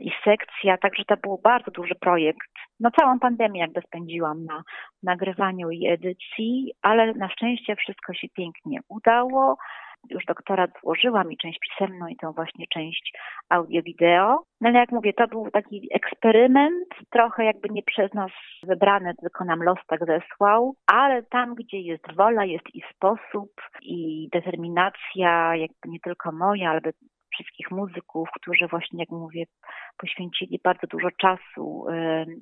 i 0.00 0.10
sekcja, 0.24 0.78
także 0.78 1.04
to 1.04 1.16
był 1.16 1.40
bardzo 1.44 1.70
duży 1.70 1.94
projekt. 1.94 2.48
No 2.80 2.90
całą 3.00 3.18
pandemię 3.18 3.60
jakby 3.60 3.80
spędziłam 3.80 4.44
na 4.44 4.62
nagrywaniu 5.02 5.70
i 5.70 5.88
edycji, 5.88 6.72
ale 6.82 7.14
na 7.14 7.28
szczęście 7.28 7.76
wszystko 7.76 8.14
się 8.14 8.28
pięknie 8.28 8.80
udało. 8.88 9.56
Już 10.10 10.24
doktorat 10.24 10.70
złożyłam 10.80 11.32
i 11.32 11.36
część 11.36 11.58
pisemną 11.58 12.06
i 12.06 12.16
tą 12.16 12.32
właśnie 12.32 12.64
część 12.72 13.12
audio-wideo. 13.48 14.44
No 14.60 14.68
ale 14.68 14.78
jak 14.78 14.92
mówię, 14.92 15.12
to 15.12 15.28
był 15.28 15.50
taki 15.50 15.88
eksperyment, 15.94 16.88
trochę 17.10 17.44
jakby 17.44 17.68
nie 17.68 17.82
przez 17.82 18.14
nas 18.14 18.30
wybrany, 18.62 19.14
tylko 19.20 19.44
nam 19.44 19.62
los 19.62 19.78
tak 19.86 20.00
zesłał, 20.06 20.74
ale 20.86 21.22
tam, 21.22 21.54
gdzie 21.54 21.80
jest 21.80 22.14
wola, 22.16 22.44
jest 22.44 22.74
i 22.74 22.82
sposób, 22.94 23.50
i 23.82 24.28
determinacja, 24.32 25.56
jakby 25.56 25.88
nie 25.88 26.00
tylko 26.00 26.32
moja, 26.32 26.70
ale 26.70 26.80
wszystkich 27.38 27.70
muzyków, 27.70 28.28
którzy 28.40 28.66
właśnie, 28.66 28.98
jak 28.98 29.08
mówię, 29.10 29.44
poświęcili 29.98 30.60
bardzo 30.64 30.86
dużo 30.86 31.08
czasu. 31.10 31.84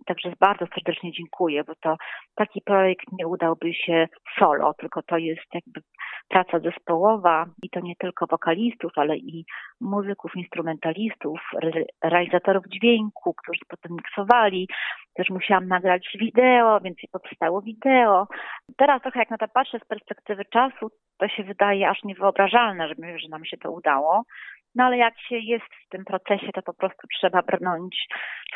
Także 0.07 0.33
bardzo 0.41 0.67
serdecznie 0.75 1.13
dziękuję, 1.13 1.65
bo 1.65 1.73
to 1.81 1.97
taki 2.35 2.61
projekt 2.63 3.07
nie 3.13 3.27
udałby 3.27 3.75
się 3.75 4.09
solo, 4.39 4.75
tylko 4.75 5.03
to 5.03 5.19
jest 5.19 5.55
jakby 5.55 5.81
praca 6.29 6.59
zespołowa 6.59 7.47
i 7.63 7.71
to 7.71 7.81
nie 7.81 7.97
tylko 7.97 8.27
wokalistów, 8.27 8.93
ale 8.97 9.17
i 9.17 9.45
muzyków, 9.81 10.37
instrumentalistów, 10.37 11.41
realizatorów 12.05 12.65
dźwięku, 12.69 13.35
którzy 13.35 13.61
potem 13.69 13.93
miksowali. 13.93 14.69
Też 15.15 15.31
musiałam 15.31 15.69
nagrać 15.69 16.17
wideo, 16.21 16.81
więc 16.81 16.97
i 17.03 17.09
powstało 17.09 17.63
wideo. 17.63 18.27
Teraz 18.77 19.03
trochę 19.03 19.19
jak 19.19 19.31
na 19.31 19.39
to 19.39 19.49
patrzę 19.49 19.79
z 19.79 19.89
perspektywy 19.89 20.45
czasu, 20.45 20.91
to 21.19 21.29
się 21.29 21.45
wydaje 21.45 21.89
aż 21.89 22.03
niewyobrażalne, 22.05 22.89
że, 22.89 22.95
że 23.19 23.29
nam 23.29 23.45
się 23.45 23.57
to 23.57 23.71
udało. 23.71 24.23
No 24.77 24.85
ale 24.85 24.97
jak 24.97 25.21
się 25.21 25.39
jest 25.39 25.65
w 25.65 25.89
tym 25.89 26.05
procesie, 26.05 26.53
to 26.55 26.63
po 26.63 26.75
prostu 26.75 27.07
trzeba 27.19 27.43
brnąć 27.43 28.07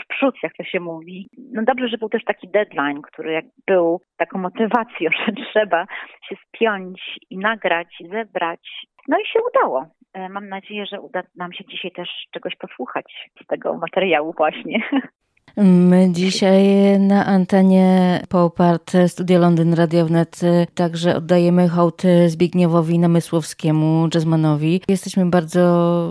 w 0.02 0.06
przód, 0.06 0.34
jak 0.42 0.52
to 0.56 0.64
się 0.64 0.80
mówi. 0.80 1.28
No 1.52 1.62
dobrze, 1.62 1.88
że 1.88 1.98
był 1.98 2.08
też 2.08 2.24
taki 2.24 2.48
deadline, 2.48 3.02
który 3.02 3.32
jak 3.32 3.44
był 3.66 4.00
taką 4.16 4.38
motywacją, 4.38 5.10
że 5.26 5.32
trzeba 5.32 5.86
się 6.28 6.36
spiąć 6.46 7.18
i 7.30 7.38
nagrać, 7.38 8.00
i 8.00 8.08
zebrać. 8.08 8.86
No 9.08 9.18
i 9.18 9.26
się 9.26 9.38
udało. 9.50 9.86
E, 10.14 10.28
mam 10.28 10.48
nadzieję, 10.48 10.86
że 10.86 11.00
uda 11.00 11.22
nam 11.36 11.52
się 11.52 11.64
dzisiaj 11.64 11.90
też 11.90 12.08
czegoś 12.30 12.56
posłuchać 12.56 13.30
z 13.44 13.46
tego 13.46 13.74
materiału 13.74 14.34
właśnie. 14.36 14.80
My 15.56 16.08
dzisiaj 16.12 16.64
na 17.00 17.26
antenie 17.26 18.20
Popart 18.28 18.92
Studio 19.06 19.38
Londyn 19.38 19.74
Radio 19.74 20.06
Wnet 20.06 20.40
także 20.74 21.16
oddajemy 21.16 21.68
hołd 21.68 22.02
Zbigniewowi 22.26 22.98
Namysłowskiemu, 22.98 24.08
jazzmanowi. 24.14 24.80
Jesteśmy 24.88 25.26
bardzo 25.26 25.60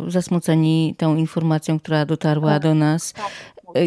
zasmuceni 0.07 0.95
tą 0.97 1.15
informacją, 1.15 1.79
która 1.79 2.05
dotarła 2.05 2.53
tak, 2.53 2.63
do 2.63 2.75
nas. 2.75 3.13
Tak. 3.13 3.25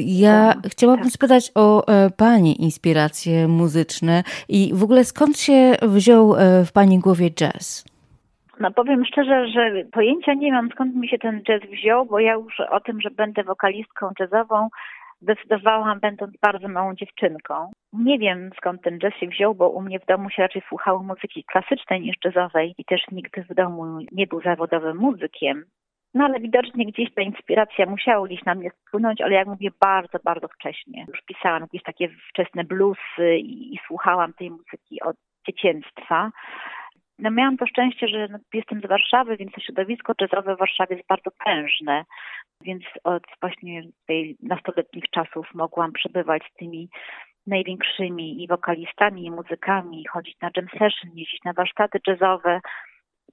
Ja 0.05 0.55
chciałabym 0.71 1.11
spytać 1.11 1.51
o 1.55 1.87
e, 1.87 2.11
Pani 2.11 2.63
inspiracje 2.63 3.49
muzyczne 3.49 4.23
i 4.49 4.71
w 4.75 4.83
ogóle 4.83 5.05
skąd 5.05 5.39
się 5.39 5.75
wziął 5.83 6.37
e, 6.37 6.65
w 6.65 6.73
Pani 6.73 6.99
głowie 6.99 7.31
jazz? 7.31 7.85
No 8.61 8.71
powiem 8.71 9.05
szczerze, 9.05 9.49
że 9.49 9.85
pojęcia 9.93 10.35
nie 10.35 10.53
mam 10.53 10.71
skąd 10.71 10.97
mi 10.97 11.09
się 11.09 11.19
ten 11.19 11.43
jazz 11.43 11.63
wziął, 11.73 12.07
bo 12.07 12.19
ja 12.19 12.33
już 12.33 12.61
o 12.61 12.81
tym, 12.81 13.01
że 13.01 13.11
będę 13.11 13.45
wokalistką 13.45 14.11
jazzową 14.21 14.69
zdecydowałam 15.23 16.01
będąc 16.01 16.37
bardzo 16.43 16.69
małą 16.69 16.95
dziewczynką. 16.95 17.73
Nie 17.93 18.19
wiem 18.19 18.51
skąd 18.57 18.83
ten 18.83 18.99
jazz 18.99 19.15
się 19.15 19.27
wziął, 19.27 19.55
bo 19.55 19.69
u 19.69 19.83
mnie 19.83 20.01
w 20.01 20.07
domu 20.07 20.31
się 20.31 20.43
raczej 20.43 20.63
słuchało 20.69 21.03
muzyki 21.03 21.45
klasycznej 21.45 22.01
niż 22.01 22.17
jazzowej 22.25 22.75
i 22.79 22.85
też 22.85 23.01
nigdy 23.13 23.45
w 23.51 23.55
domu 23.55 23.99
nie 24.13 24.27
był 24.27 24.41
zawodowym 24.41 24.97
muzykiem. 24.97 25.65
No 26.15 26.25
ale 26.25 26.41
widocznie 26.41 26.87
gdzieś 26.87 27.15
ta 27.15 27.23
inspiracja 27.23 27.87
musiała 27.87 28.27
gdzieś 28.27 28.45
na 28.45 28.55
mnie 28.55 28.71
spłynąć, 28.71 29.21
ale 29.21 29.35
jak 29.35 29.49
mówię, 29.49 29.71
bardzo, 29.81 30.19
bardzo 30.25 30.49
wcześnie. 30.49 31.05
Już 31.09 31.23
pisałam 31.23 31.63
jakieś 31.63 31.83
takie 31.83 32.09
wczesne 32.29 32.65
bluesy 32.65 33.37
i, 33.37 33.75
i 33.75 33.79
słuchałam 33.87 34.33
tej 34.33 34.51
muzyki 34.51 35.01
od 35.03 35.17
dzieciństwa. 35.47 36.31
No 37.23 37.31
miałam 37.31 37.57
to 37.57 37.67
szczęście, 37.67 38.09
że 38.09 38.29
jestem 38.55 38.81
z 38.81 38.87
Warszawy, 38.87 39.37
więc 39.37 39.53
to 39.53 39.61
środowisko 39.61 40.13
jazzowe 40.21 40.57
w 40.57 40.59
Warszawie 40.59 40.97
jest 40.97 41.09
bardzo 41.09 41.31
prężne. 41.45 42.05
Więc 42.61 42.85
od 43.05 43.23
właśnie 43.41 43.83
tej 44.07 44.37
nastoletnich 44.43 45.05
czasów 45.11 45.55
mogłam 45.55 45.93
przebywać 45.93 46.43
z 46.53 46.57
tymi 46.57 46.89
największymi 47.47 48.43
i 48.45 48.49
wokalistami, 48.49 49.25
i 49.25 49.31
muzykami, 49.31 50.07
chodzić 50.07 50.41
na 50.41 50.51
jam 50.57 50.67
session, 50.69 51.11
jeździć 51.15 51.45
na 51.45 51.53
warsztaty 51.53 52.01
jazzowe. 52.07 52.61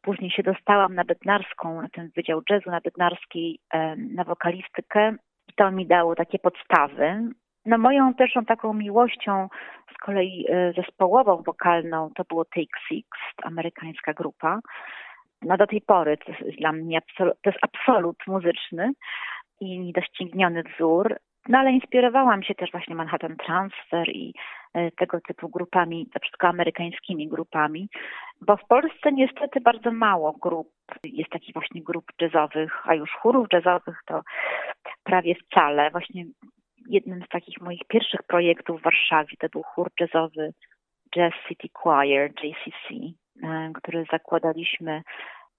Później 0.01 0.31
się 0.31 0.43
dostałam 0.43 0.95
na 0.95 1.03
Bednarską, 1.03 1.81
na 1.81 1.89
ten 1.89 2.09
Wydział 2.15 2.41
Jazzu 2.49 2.69
na 2.69 2.81
Bednarskiej, 2.81 3.59
na 3.97 4.23
wokalistykę. 4.23 5.15
I 5.49 5.53
to 5.53 5.71
mi 5.71 5.87
dało 5.87 6.15
takie 6.15 6.39
podstawy. 6.39 7.29
No 7.65 7.77
moją 7.77 8.13
pierwszą 8.13 8.45
taką 8.45 8.73
miłością 8.73 9.47
z 9.93 9.97
kolei 9.97 10.45
e, 10.49 10.73
zespołową, 10.73 11.43
wokalną 11.45 12.09
to 12.15 12.23
było 12.23 12.45
Take 12.45 12.79
Six, 12.87 13.09
amerykańska 13.43 14.13
grupa. 14.13 14.59
No 15.41 15.57
do 15.57 15.67
tej 15.67 15.81
pory 15.81 16.17
to 16.17 16.31
jest 16.31 16.59
dla 16.59 16.71
mnie 16.71 16.97
absolut, 16.97 17.41
to 17.41 17.49
jest 17.49 17.59
absolut 17.61 18.17
muzyczny 18.27 18.91
i 19.59 19.79
niedościgniony 19.79 20.63
wzór. 20.63 21.15
No 21.49 21.57
ale 21.57 21.71
inspirowałam 21.71 22.43
się 22.43 22.55
też 22.55 22.71
właśnie 22.71 22.95
Manhattan 22.95 23.35
Transfer 23.35 24.09
i 24.09 24.33
e, 24.73 24.91
tego 24.91 25.21
typu 25.21 25.49
grupami, 25.49 26.09
na 26.13 26.19
przykład 26.19 26.53
amerykańskimi 26.53 27.27
grupami, 27.27 27.89
bo 28.41 28.57
w 28.57 28.67
Polsce 28.67 29.11
niestety 29.11 29.61
bardzo 29.61 29.91
mało 29.91 30.33
grup 30.41 30.67
jest 31.03 31.29
takich 31.29 31.53
właśnie 31.53 31.83
grup 31.83 32.05
jazzowych, 32.21 32.87
a 32.87 32.95
już 32.95 33.11
chórów 33.11 33.47
jazzowych 33.53 34.01
to 34.05 34.21
prawie 35.03 35.35
wcale. 35.35 35.91
Właśnie 35.91 36.25
jednym 36.89 37.23
z 37.25 37.29
takich 37.29 37.61
moich 37.61 37.81
pierwszych 37.87 38.23
projektów 38.23 38.79
w 38.79 38.83
Warszawie 38.83 39.35
to 39.39 39.49
był 39.49 39.63
chór 39.63 39.91
jazzowy 39.99 40.53
Jazz 41.15 41.33
City 41.47 41.67
Choir, 41.73 42.31
JCC, 42.43 43.13
e, 43.43 43.71
który 43.73 44.05
zakładaliśmy 44.11 45.01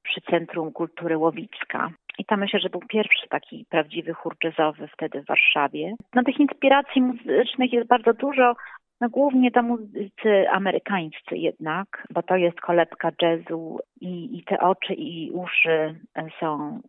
przy 0.02 0.20
Centrum 0.20 0.72
Kultury 0.72 1.16
Łowicka. 1.18 1.90
I 2.18 2.24
tam 2.24 2.40
myślę, 2.40 2.60
że 2.60 2.68
był 2.70 2.80
pierwszy 2.88 3.28
taki 3.28 3.66
prawdziwy 3.70 4.12
chór 4.14 4.36
jazzowy 4.44 4.88
wtedy 4.88 5.22
w 5.22 5.26
Warszawie. 5.26 5.94
No 6.14 6.22
tych 6.22 6.40
inspiracji 6.40 7.02
muzycznych 7.02 7.72
jest 7.72 7.88
bardzo 7.88 8.12
dużo, 8.12 8.54
no 9.00 9.08
głównie 9.08 9.50
to 9.50 9.62
muzycy 9.62 10.50
amerykańscy 10.50 11.36
jednak, 11.36 12.06
bo 12.10 12.22
to 12.22 12.36
jest 12.36 12.60
kolebka 12.60 13.10
jazzu 13.22 13.78
i, 14.00 14.38
i 14.38 14.44
te 14.44 14.60
oczy 14.60 14.94
i 14.94 15.30
uszy 15.30 16.00
są 16.40 16.80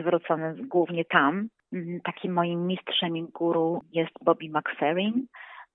zwrócone 0.00 0.54
głównie 0.54 1.04
tam. 1.04 1.48
Mm, 1.72 2.00
takim 2.00 2.32
moim 2.32 2.66
mistrzem 2.66 3.16
i 3.16 3.22
guru 3.22 3.82
jest 3.92 4.12
Bobby 4.24 4.48
McFerrin 4.48 5.26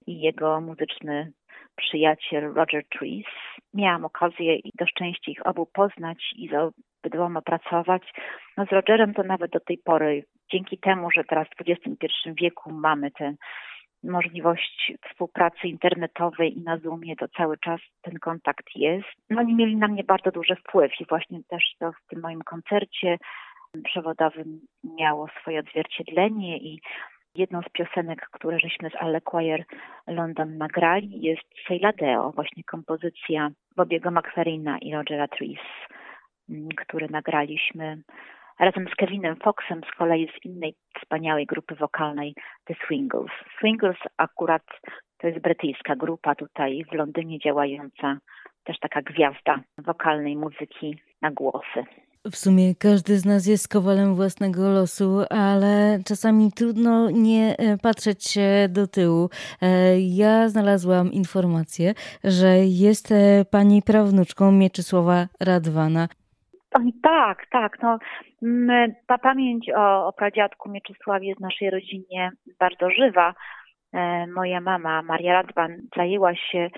i 0.07 0.21
jego 0.21 0.61
muzyczny 0.61 1.31
przyjaciel 1.75 2.53
Roger 2.53 2.83
Trees. 2.89 3.25
Miałam 3.73 4.05
okazję 4.05 4.55
i 4.55 4.71
do 4.79 4.85
szczęścia 4.85 5.31
ich 5.31 5.47
obu 5.47 5.65
poznać 5.65 6.33
i 6.35 6.49
z 6.49 6.73
obydwoma 7.03 7.41
pracować. 7.41 8.13
No 8.57 8.65
z 8.65 8.71
Rogerem 8.71 9.13
to 9.13 9.23
nawet 9.23 9.51
do 9.51 9.59
tej 9.59 9.77
pory, 9.77 10.23
dzięki 10.51 10.77
temu, 10.77 11.11
że 11.11 11.23
teraz 11.23 11.47
w 11.47 11.61
XXI 11.69 12.07
wieku 12.41 12.71
mamy 12.71 13.11
tę 13.11 13.35
możliwość 14.03 14.93
współpracy 15.09 15.67
internetowej 15.67 16.57
i 16.57 16.61
na 16.61 16.77
Zoomie, 16.77 17.15
to 17.15 17.27
cały 17.27 17.57
czas 17.57 17.81
ten 18.01 18.19
kontakt 18.19 18.65
jest. 18.75 19.07
No 19.29 19.41
oni 19.41 19.55
mieli 19.55 19.75
na 19.75 19.87
mnie 19.87 20.03
bardzo 20.03 20.31
duży 20.31 20.55
wpływ 20.55 20.91
i 20.99 21.05
właśnie 21.05 21.39
też 21.49 21.63
to 21.79 21.91
w 21.91 22.07
tym 22.07 22.21
moim 22.21 22.41
koncercie 22.41 23.17
przewodowym 23.83 24.59
miało 24.83 25.27
swoje 25.41 25.59
odzwierciedlenie 25.59 26.57
i 26.57 26.79
jedną 27.35 27.61
z 27.61 27.69
piosenek, 27.69 28.27
które 28.31 28.59
żeśmy 28.59 28.89
z 28.89 28.95
Ale 28.99 29.21
Choir 29.25 29.63
London 30.07 30.57
nagrali 30.57 31.21
jest 31.21 31.43
Seiladeo, 31.67 32.31
właśnie 32.31 32.63
kompozycja 32.63 33.49
Bobiego 33.75 34.11
McFerrina 34.11 34.77
i 34.77 34.93
Rogera 34.93 35.27
Trees, 35.27 35.59
mm, 36.49 36.69
które 36.69 37.07
nagraliśmy 37.07 38.01
razem 38.59 38.87
z 38.87 38.95
Kevinem 38.95 39.35
Foxem 39.35 39.81
z 39.91 39.97
kolei 39.97 40.27
z 40.27 40.45
innej 40.45 40.75
wspaniałej 41.01 41.45
grupy 41.45 41.75
wokalnej 41.75 42.35
The 42.65 42.75
Swingles. 42.85 43.31
Swingles 43.57 43.97
akurat 44.17 44.63
to 45.17 45.27
jest 45.27 45.39
brytyjska 45.39 45.95
grupa 45.95 46.35
tutaj 46.35 46.85
w 46.91 46.93
Londynie 46.93 47.39
działająca, 47.39 48.17
też 48.63 48.79
taka 48.79 49.01
gwiazda 49.01 49.59
wokalnej 49.77 50.35
muzyki 50.35 50.99
na 51.21 51.31
głosy. 51.31 51.83
W 52.31 52.35
sumie 52.35 52.75
każdy 52.75 53.17
z 53.17 53.25
nas 53.25 53.47
jest 53.47 53.73
kowalem 53.73 54.15
własnego 54.15 54.69
losu, 54.69 55.21
ale 55.29 55.99
czasami 56.05 56.51
trudno 56.51 57.09
nie 57.09 57.55
e, 57.57 57.77
patrzeć 57.77 58.23
się 58.23 58.67
do 58.69 58.87
tyłu. 58.87 59.29
E, 59.61 59.67
ja 59.99 60.49
znalazłam 60.49 61.11
informację, 61.11 61.93
że 62.23 62.47
jest 62.57 63.11
e, 63.11 63.45
pani 63.51 63.81
prawnuczką 63.81 64.51
Mieczysława 64.51 65.27
Radwana. 65.39 66.07
tak, 67.03 67.45
tak. 67.51 67.77
No, 67.81 67.99
ta 69.07 69.17
pamięć 69.17 69.69
o, 69.75 70.07
o 70.07 70.13
pradziadku 70.13 70.69
Mieczysławie 70.69 71.27
jest 71.27 71.39
w 71.39 71.43
naszej 71.43 71.69
rodzinie 71.69 72.31
bardzo 72.59 72.89
żywa. 72.89 73.33
Moja 74.35 74.61
mama, 74.61 75.01
Maria 75.01 75.33
Radwan, 75.33 75.77
zajęła 75.95 76.35
się 76.35 76.69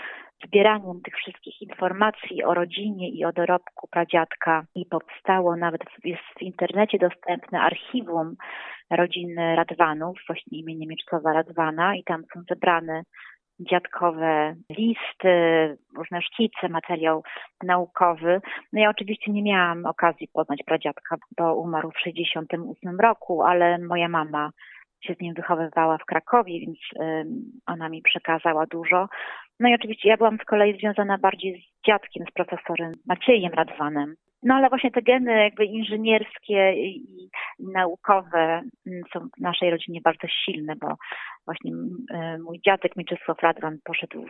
zbieraniem 0.46 1.02
tych 1.02 1.16
wszystkich 1.16 1.62
informacji 1.62 2.44
o 2.44 2.54
rodzinie 2.54 3.10
i 3.10 3.26
o 3.26 3.34
dorobku 3.34 3.88
pradziadka 3.88 4.66
i 4.76 4.86
powstało 4.86 5.56
nawet, 5.56 5.82
jest 6.04 6.24
w 6.40 6.42
internecie 6.42 6.98
dostępne 7.00 7.62
archiwum 7.62 8.36
rodziny 8.90 9.56
Radwanów, 9.56 10.18
właśnie 10.28 10.60
imieniem 10.60 10.90
Mieczysława 10.90 11.34
Radwana 11.34 11.96
i 11.96 12.04
tam 12.04 12.24
są 12.34 12.42
zebrane 12.50 13.04
dziadkowe 13.60 14.56
listy, 14.70 15.78
różne 15.98 16.22
szkice, 16.22 16.70
materiał 16.70 17.24
naukowy. 17.64 18.42
No 18.74 18.82
ja 18.82 18.90
oczywiście 18.90 19.32
nie 19.32 19.44
miałam 19.44 19.86
okazji 19.86 20.28
poznać 20.34 20.60
pradziadka, 20.66 21.16
bo 21.38 21.56
umarł 21.56 21.92
w 21.92 22.00
68 22.00 23.00
roku, 23.00 23.44
ale 23.44 23.78
moja 23.78 24.08
mama 24.08 24.52
się 25.04 25.14
z 25.14 25.20
nim 25.20 25.34
wychowywała 25.34 25.98
w 25.98 26.06
Krakowie, 26.06 26.60
więc 26.60 26.78
ona 27.66 27.90
mi 27.90 28.02
przekazała 28.02 28.66
dużo. 28.66 29.08
No 29.60 29.70
i 29.70 29.76
oczywiście 29.76 30.10
ja 30.10 30.18
byłam 30.18 30.38
z 30.38 30.46
kolei 30.46 30.80
związana 30.80 31.18
bardziej 31.18 31.62
z 31.62 31.88
dziadkiem, 31.88 32.26
z 32.30 32.34
profesorem 32.34 32.92
Maciejem 33.06 33.54
Radwanem. 33.54 34.16
No 34.44 34.56
ale 34.56 34.70
właśnie 34.70 34.92
te 34.92 35.02
geny 35.02 35.44
jakby 35.44 35.66
inżynierskie 35.66 36.74
i, 36.74 37.30
naukowe 37.60 38.62
mm, 38.88 39.02
są 39.14 39.20
w 39.20 39.42
naszej 39.42 39.72
rodzinie 39.72 40.02
bardzo 40.02 40.28
silne, 40.28 40.76
bo 40.76 40.96
właśnie 41.46 41.72
mm, 41.72 42.42
mój 42.42 42.60
dziadek 42.66 42.96
Mieczysław 42.96 43.42
Radwan 43.42 43.78
poszedł 43.84 44.26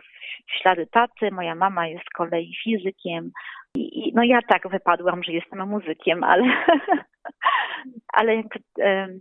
w 0.48 0.62
ślady 0.62 0.86
taty, 0.86 1.30
moja 1.30 1.54
mama 1.54 1.86
jest 1.86 2.04
z 2.04 2.16
kolei 2.16 2.54
fizykiem 2.64 3.30
i, 3.74 4.08
i 4.08 4.12
no 4.14 4.22
ja 4.22 4.38
tak 4.48 4.68
wypadłam, 4.68 5.22
że 5.22 5.32
jestem 5.32 5.68
muzykiem, 5.68 6.24
ale 6.24 6.44
ale 8.18 8.36
jakby 8.36 8.58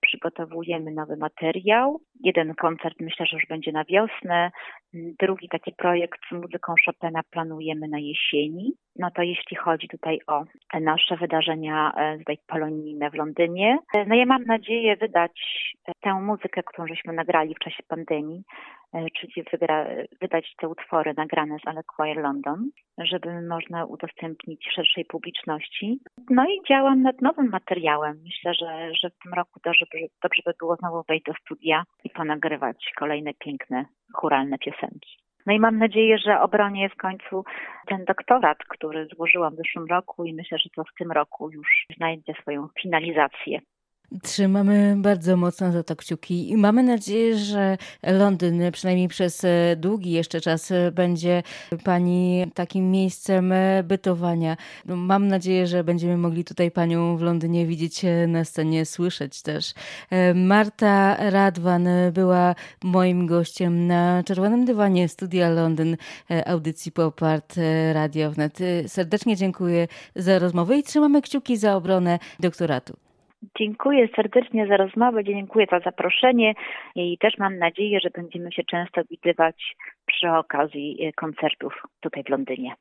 przygotowujemy 0.00 0.90
nowy 0.90 1.16
materiał. 1.16 2.00
Jeden 2.26 2.54
koncert 2.54 3.00
myślę, 3.00 3.26
że 3.26 3.36
już 3.36 3.46
będzie 3.46 3.72
na 3.72 3.84
wiosnę. 3.84 4.50
Drugi 4.94 5.48
taki 5.48 5.72
projekt 5.72 6.20
z 6.28 6.32
muzyką 6.32 6.74
Chopina 6.84 7.20
planujemy 7.30 7.88
na 7.88 7.98
jesieni. 7.98 8.72
No 8.98 9.10
to 9.10 9.22
jeśli 9.22 9.56
chodzi 9.56 9.88
tutaj 9.88 10.18
o 10.26 10.44
nasze 10.80 11.16
wydarzenia 11.16 11.92
e, 11.96 12.18
tutaj 12.18 12.38
polonijne 12.46 13.10
w 13.10 13.14
Londynie, 13.14 13.78
e, 13.96 14.06
no 14.06 14.14
ja 14.14 14.26
mam 14.26 14.44
nadzieję 14.44 14.96
wydać 14.96 15.32
e, 15.88 15.92
tę 16.00 16.14
muzykę, 16.14 16.62
którą 16.62 16.86
żeśmy 16.86 17.12
nagrali 17.12 17.54
w 17.54 17.58
czasie 17.58 17.82
pandemii, 17.88 18.42
czyli 19.18 19.44
wygra, 19.52 19.86
wydać 20.20 20.54
te 20.58 20.68
utwory 20.68 21.14
nagrane 21.16 21.56
z 21.58 21.68
Alec 21.68 21.86
Choir 21.96 22.16
London, 22.16 22.70
żeby 22.98 23.42
można 23.42 23.84
udostępnić 23.84 24.68
szerszej 24.74 25.04
publiczności. 25.04 25.98
No 26.30 26.44
i 26.44 26.68
działam 26.68 27.02
nad 27.02 27.22
nowym 27.22 27.48
materiałem. 27.48 28.20
Myślę, 28.24 28.54
że, 28.54 28.94
że 29.02 29.10
w 29.10 29.18
tym 29.22 29.34
roku 29.34 29.60
dobrze, 29.64 29.86
dobrze 30.22 30.42
by 30.46 30.52
było 30.58 30.76
znowu 30.76 31.02
wejść 31.08 31.24
do 31.24 31.32
studia 31.34 31.82
i 32.04 32.10
ponagrywać 32.16 32.92
kolejne 32.98 33.34
piękne, 33.34 33.84
churalne 34.12 34.58
piosenki. 34.58 35.16
No 35.46 35.52
i 35.52 35.60
mam 35.60 35.78
nadzieję, 35.78 36.18
że 36.18 36.40
obronię 36.40 36.88
w 36.88 36.96
końcu 36.96 37.44
ten 37.86 38.04
doktorat, 38.04 38.58
który 38.68 39.06
złożyłam 39.06 39.54
w 39.54 39.56
zeszłym 39.56 39.86
roku 39.86 40.24
i 40.24 40.34
myślę, 40.34 40.58
że 40.58 40.70
to 40.70 40.84
w 40.84 40.98
tym 40.98 41.12
roku 41.12 41.50
już 41.50 41.86
znajdzie 41.96 42.32
swoją 42.42 42.68
finalizację. 42.82 43.60
Trzymamy 44.22 44.96
bardzo 44.98 45.36
mocno 45.36 45.72
za 45.72 45.82
to 45.82 45.96
kciuki 45.96 46.50
i 46.50 46.56
mamy 46.56 46.82
nadzieję, 46.82 47.38
że 47.38 47.78
Londyn 48.02 48.62
przynajmniej 48.72 49.08
przez 49.08 49.44
e, 49.44 49.76
długi 49.76 50.10
jeszcze 50.10 50.40
czas 50.40 50.70
e, 50.70 50.92
będzie 50.92 51.42
Pani 51.84 52.46
takim 52.54 52.90
miejscem 52.90 53.52
e, 53.52 53.82
bytowania. 53.82 54.56
No, 54.84 54.96
mam 54.96 55.28
nadzieję, 55.28 55.66
że 55.66 55.84
będziemy 55.84 56.16
mogli 56.16 56.44
tutaj 56.44 56.70
Panią 56.70 57.16
w 57.16 57.22
Londynie 57.22 57.66
widzieć 57.66 58.02
na 58.28 58.44
scenie, 58.44 58.86
słyszeć 58.86 59.42
też. 59.42 59.74
Marta 60.34 61.16
Radwan 61.30 61.88
była 62.12 62.54
moim 62.84 63.26
gościem 63.26 63.86
na 63.86 64.22
Czerwonym 64.26 64.64
Dywanie 64.64 65.08
Studia 65.08 65.50
Londyn 65.50 65.96
audycji 66.46 66.92
Pop 66.92 67.22
Art 67.22 67.54
Radio 67.92 68.30
Wnet. 68.30 68.58
Serdecznie 68.86 69.36
dziękuję 69.36 69.88
za 70.16 70.38
rozmowę 70.38 70.78
i 70.78 70.82
trzymamy 70.82 71.22
kciuki 71.22 71.56
za 71.56 71.76
obronę 71.76 72.18
doktoratu. 72.40 73.05
Dziękuję 73.58 74.08
serdecznie 74.16 74.66
za 74.66 74.76
rozmowę, 74.76 75.24
dziękuję 75.24 75.66
za 75.70 75.80
zaproszenie 75.80 76.54
i 76.94 77.18
też 77.18 77.38
mam 77.38 77.58
nadzieję, 77.58 78.00
że 78.00 78.10
będziemy 78.10 78.52
się 78.52 78.62
często 78.64 79.00
widywać 79.10 79.76
przy 80.06 80.30
okazji 80.30 81.12
koncertów 81.16 81.82
tutaj 82.00 82.22
w 82.24 82.28
Londynie. 82.28 82.74